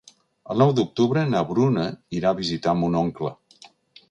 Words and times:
El 0.53 0.61
nou 0.61 0.71
d'octubre 0.79 1.25
na 1.33 1.43
Bruna 1.51 1.83
irà 2.21 2.33
a 2.33 2.39
visitar 2.41 2.75
mon 2.81 2.97
oncle. 3.05 3.33